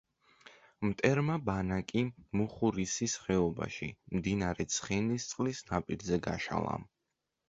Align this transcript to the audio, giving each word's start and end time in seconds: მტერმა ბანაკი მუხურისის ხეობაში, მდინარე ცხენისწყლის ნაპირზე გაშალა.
მტერმა 0.91 1.33
ბანაკი 1.49 1.99
მუხურისის 2.39 3.13
ხეობაში, 3.25 3.89
მდინარე 4.21 4.65
ცხენისწყლის 4.77 5.61
ნაპირზე 5.69 6.19
გაშალა. 6.29 6.73